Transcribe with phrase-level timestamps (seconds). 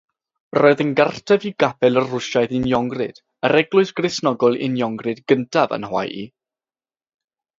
[0.57, 6.27] Roedd yn gartref i gapel Rwsiaidd Uniongred, yr eglwys Gristnogol Uniongred gyntaf yn Hawaii.